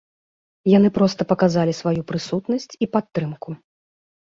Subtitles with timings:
[0.77, 3.49] Яны проста паказалі сваю прысутнасць і падтрымку.